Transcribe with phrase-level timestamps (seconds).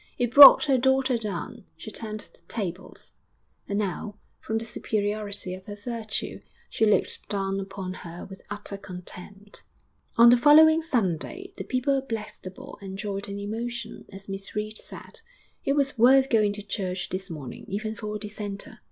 [0.17, 3.11] It brought her daughter down; she turned the tables,
[3.67, 6.39] and now, from the superiority of her virtue,
[6.71, 9.57] she looked down upon her with utter contempt.
[9.57, 9.63] IV
[10.17, 15.21] On the following Sunday the people of Blackstable enjoyed an emotion; as Miss Reed said,
[15.65, 18.79] 'It was worth going to church this morning, even for a dissenter.'